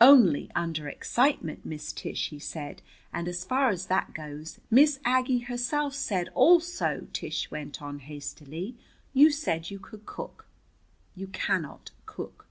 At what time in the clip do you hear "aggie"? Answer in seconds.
5.04-5.40